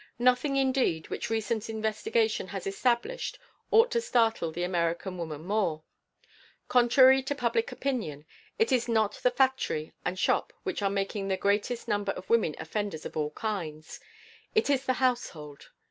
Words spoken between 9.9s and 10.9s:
and shop which are